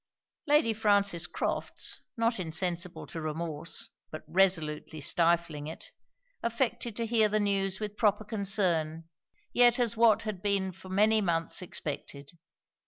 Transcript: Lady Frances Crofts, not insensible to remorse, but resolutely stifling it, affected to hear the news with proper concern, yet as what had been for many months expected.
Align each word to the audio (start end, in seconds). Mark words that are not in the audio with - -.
Lady 0.47 0.73
Frances 0.73 1.27
Crofts, 1.27 1.99
not 2.17 2.39
insensible 2.39 3.05
to 3.05 3.21
remorse, 3.21 3.89
but 4.09 4.23
resolutely 4.25 4.99
stifling 4.99 5.67
it, 5.67 5.91
affected 6.41 6.95
to 6.95 7.05
hear 7.05 7.29
the 7.29 7.39
news 7.39 7.79
with 7.79 7.97
proper 7.97 8.23
concern, 8.23 9.07
yet 9.53 9.77
as 9.77 9.95
what 9.95 10.23
had 10.23 10.41
been 10.41 10.71
for 10.71 10.89
many 10.89 11.21
months 11.21 11.61
expected. 11.61 12.31